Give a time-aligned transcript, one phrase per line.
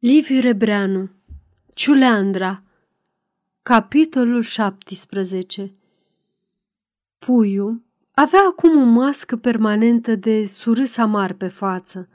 [0.00, 1.10] Liviu Rebreanu
[1.74, 2.62] Ciuleandra
[3.62, 5.70] Capitolul 17
[7.18, 7.82] Puiu
[8.14, 12.08] avea acum o mască permanentă de surâs amar pe față.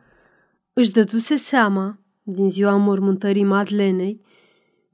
[0.73, 4.21] Își dăduse seama, din ziua mormântării Madlenei,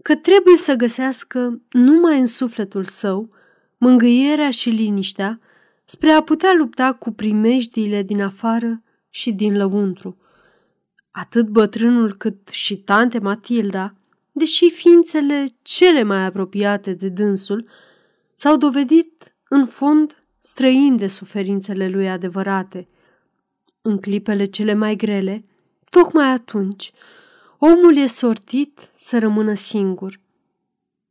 [0.01, 3.29] că trebuie să găsească numai în sufletul său
[3.77, 5.39] mângâierea și liniștea
[5.85, 10.17] spre a putea lupta cu primejdiile din afară și din lăuntru.
[11.11, 13.93] Atât bătrânul cât și tante Matilda,
[14.31, 17.67] deși ființele cele mai apropiate de dânsul,
[18.35, 22.87] s-au dovedit în fond străini de suferințele lui adevărate.
[23.81, 25.45] În clipele cele mai grele,
[25.89, 26.91] tocmai atunci,
[27.57, 30.19] omul e sortit să rămână singur.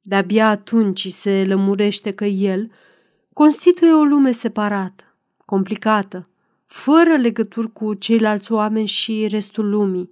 [0.00, 2.70] De-abia atunci se lămurește că el
[3.32, 5.04] constituie o lume separată,
[5.44, 6.28] complicată,
[6.68, 10.10] fără legături cu ceilalți oameni și restul lumii,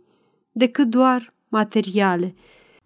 [0.53, 2.35] decât doar materiale.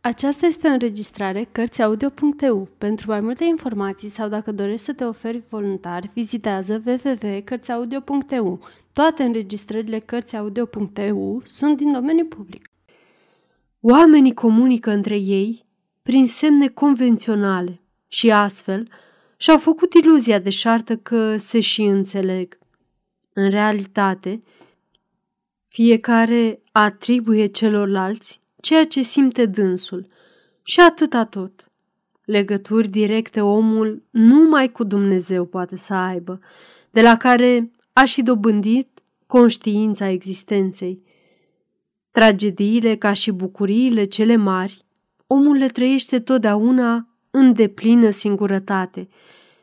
[0.01, 2.69] Aceasta este o înregistrare Cărțiaudio.eu.
[2.79, 8.61] Pentru mai multe informații sau dacă dorești să te oferi voluntar, vizitează www.cărțiaudio.eu.
[8.93, 12.71] Toate înregistrările Cărțiaudio.eu sunt din domeniu public.
[13.81, 15.67] Oamenii comunică între ei
[16.03, 18.89] prin semne convenționale și astfel
[19.37, 22.59] și-au făcut iluzia de șartă că se și înțeleg.
[23.33, 24.41] În realitate,
[25.67, 30.07] fiecare atribuie celorlalți ceea ce simte dânsul
[30.63, 31.71] și atâta tot.
[32.25, 36.41] Legături directe omul numai cu Dumnezeu poate să aibă,
[36.91, 41.03] de la care a și dobândit conștiința existenței.
[42.11, 44.85] Tragediile ca și bucuriile cele mari,
[45.27, 49.09] omul le trăiește totdeauna în deplină singurătate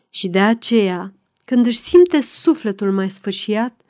[0.10, 1.14] și de aceea
[1.48, 3.82] când își simte sufletul mai sfârșiat,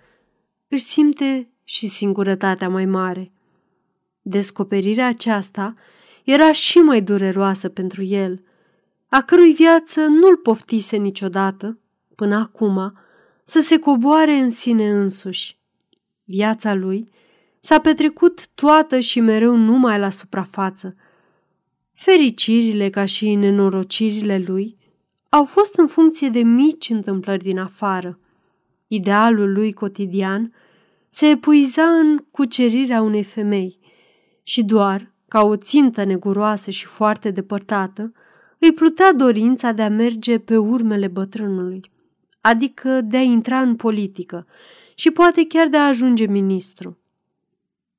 [0.67, 3.31] își simte și singurătatea mai mare.
[4.22, 5.73] Descoperirea aceasta
[6.23, 8.44] era și mai dureroasă pentru el,
[9.09, 11.80] a cărui viață nu-l poftise niciodată,
[12.16, 12.98] până acum,
[13.43, 15.58] să se coboare în sine însuși.
[16.23, 17.11] Viața lui
[17.60, 20.95] s-a petrecut toată și mereu numai la suprafață.
[21.93, 24.77] Fericirile ca și nenorocirile lui
[25.30, 28.20] au fost în funcție de mici întâmplări din afară.
[28.88, 30.54] Idealul lui cotidian
[31.10, 33.80] se epuiza în cucerirea unei femei
[34.43, 38.11] și doar, ca o țintă neguroasă și foarte depărtată,
[38.60, 41.82] îi plutea dorința de a merge pe urmele bătrânului,
[42.42, 44.48] adică de a intra în politică
[44.95, 46.98] și poate chiar de a ajunge ministru.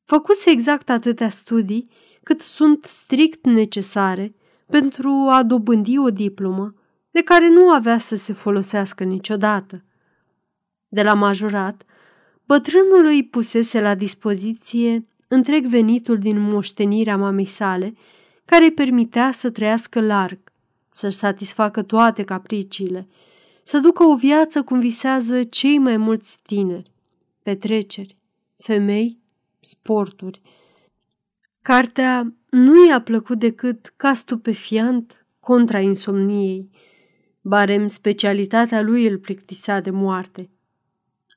[0.05, 1.91] Făcuse exact atâtea studii
[2.23, 4.35] cât sunt strict necesare
[4.67, 6.75] pentru a dobândi o diplomă
[7.11, 9.85] de care nu avea să se folosească niciodată.
[10.89, 11.83] De la majorat,
[12.45, 17.95] bătrânul îi pusese la dispoziție întreg venitul din moștenirea mamei sale,
[18.45, 20.39] care îi permitea să trăiască larg,
[20.89, 23.09] să-și satisfacă toate capriciile,
[23.63, 26.91] să ducă o viață cum visează cei mai mulți tineri,
[27.43, 28.17] petreceri,
[28.57, 29.19] femei,
[29.61, 30.41] sporturi.
[31.63, 36.71] Cartea nu i-a plăcut decât ca stupefiant contra insomniei,
[37.41, 40.51] barem specialitatea lui îl plictisea de moarte.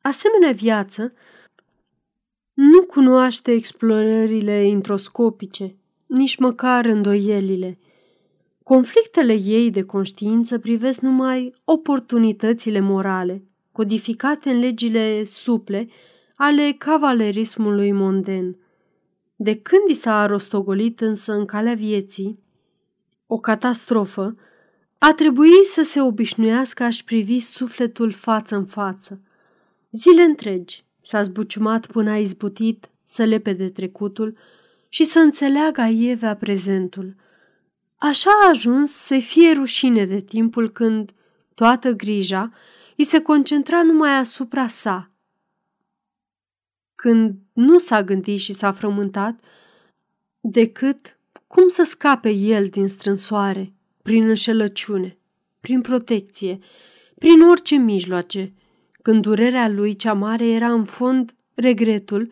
[0.02, 1.14] Asemenea viață
[2.54, 5.76] nu cunoaște explorările introscopice,
[6.06, 7.80] nici măcar îndoielile.
[8.64, 15.88] Conflictele ei de conștiință privesc numai oportunitățile morale, codificate în legile suple
[16.36, 18.58] ale cavalerismului monden.
[19.36, 22.40] De când i s-a rostogolit însă în calea vieții,
[23.28, 24.36] o catastrofă,
[25.04, 29.22] a trebuit să se obișnuiască a-și privi sufletul față în față.
[29.92, 34.38] Zile întregi s-a zbuciumat până a izbutit să lepe de trecutul
[34.90, 37.16] și să înțeleagă aievea prezentul.
[37.98, 41.12] Așa a ajuns să fie rușine de timpul când
[41.54, 42.52] toată grija
[42.98, 45.12] îi se concentra numai asupra sa.
[46.96, 49.40] Când nu s-a gândit și s-a frământat,
[50.40, 55.18] decât cum să scape el din strânsoare prin înșelăciune,
[55.60, 56.60] prin protecție,
[57.18, 58.54] prin orice mijloace,
[59.02, 62.32] când durerea lui cea mare era în fond regretul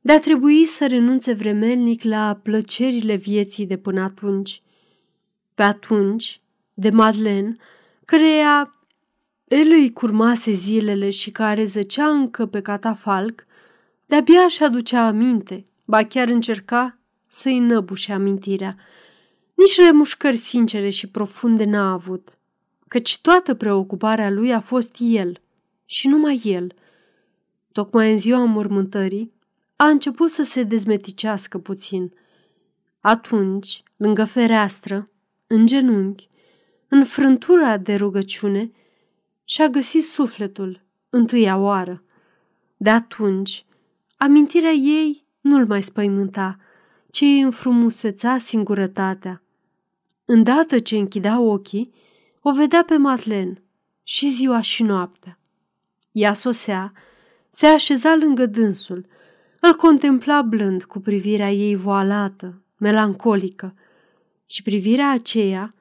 [0.00, 4.62] de a trebui să renunțe vremelnic la plăcerile vieții de până atunci.
[5.54, 6.40] Pe atunci,
[6.74, 7.56] de Madeleine,
[8.04, 8.74] căreia
[9.48, 13.46] el îi curmase zilele și care zăcea încă pe catafalc,
[14.06, 18.76] de-abia și aducea aminte, ba chiar încerca să-i năbușe amintirea–
[19.60, 22.38] nici remușcări sincere și profunde n-a avut,
[22.88, 25.40] căci toată preocuparea lui a fost el
[25.84, 26.74] și numai el.
[27.72, 29.32] Tocmai în ziua mormântării
[29.76, 32.12] a început să se dezmeticească puțin.
[33.00, 35.10] Atunci, lângă fereastră,
[35.46, 36.28] în genunchi,
[36.88, 38.72] în frântura de rugăciune,
[39.44, 42.02] și-a găsit sufletul întâia oară.
[42.76, 43.64] De atunci,
[44.16, 46.58] amintirea ei nu-l mai spăimânta,
[47.10, 49.42] ci îi înfrumuseța singurătatea.
[50.32, 51.92] Îndată ce închidea ochii,
[52.40, 53.62] o vedea pe Madlen
[54.02, 55.38] și ziua și noaptea.
[56.12, 56.92] Ea sosea,
[57.50, 59.06] se așeza lângă dânsul,
[59.60, 63.74] îl contempla blând cu privirea ei voalată, melancolică,
[64.46, 65.72] și privirea aceea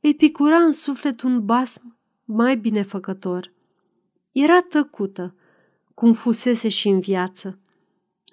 [0.00, 3.52] îi picura în suflet un basm mai binefăcător.
[4.32, 5.34] Era tăcută,
[5.94, 7.58] cum fusese și în viață.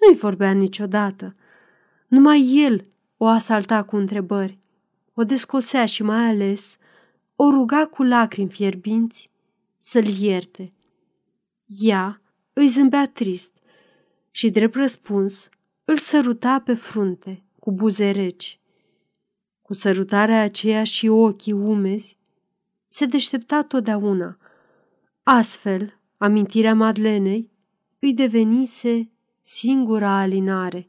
[0.00, 1.32] Nu-i vorbea niciodată.
[2.06, 2.86] Numai el
[3.16, 4.62] o asalta cu întrebări,
[5.14, 6.76] o descosea și mai ales
[7.36, 9.30] o ruga cu lacrimi fierbinți
[9.78, 10.72] să-l ierte.
[11.66, 12.20] Ea
[12.52, 13.52] îi zâmbea trist
[14.30, 15.48] și, drept răspuns,
[15.84, 18.60] îl săruta pe frunte cu buze reci.
[19.62, 22.16] Cu sărutarea aceea și ochii umezi,
[22.86, 24.38] se deștepta totdeauna.
[25.22, 27.50] Astfel, amintirea Madlenei
[27.98, 30.88] îi devenise singura alinare.